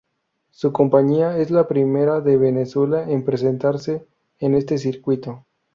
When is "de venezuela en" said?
2.21-3.23